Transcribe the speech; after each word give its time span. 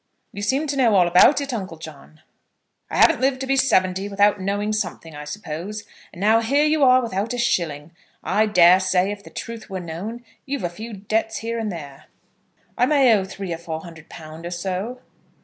"You 0.33 0.41
seem 0.41 0.65
to 0.65 0.75
know 0.75 0.95
all 0.95 1.07
about 1.07 1.41
it, 1.41 1.53
Uncle 1.53 1.77
John." 1.77 2.21
"I 2.89 2.97
haven't 2.97 3.21
lived 3.21 3.39
to 3.41 3.45
be 3.45 3.55
seventy 3.55 4.09
without 4.09 4.41
knowing 4.41 4.73
something, 4.73 5.15
I 5.15 5.25
suppose. 5.25 5.83
And 6.11 6.19
now 6.19 6.39
here 6.41 6.65
you 6.65 6.83
are 6.83 7.03
without 7.03 7.35
a 7.35 7.37
shilling. 7.37 7.91
I 8.23 8.47
dare 8.47 8.79
say, 8.79 9.11
if 9.11 9.23
the 9.23 9.29
truth 9.29 9.69
were 9.69 9.79
known, 9.79 10.25
you've 10.43 10.63
a 10.63 10.69
few 10.69 10.93
debts 10.93 11.37
here 11.45 11.59
and 11.59 11.71
there." 11.71 12.05
"I 12.79 12.87
may 12.87 13.13
owe 13.15 13.25
three 13.25 13.53
or 13.53 13.59
four 13.59 13.81
hundred 13.81 14.09
pounds 14.09 14.47
or 14.47 14.49
so." 14.49 15.01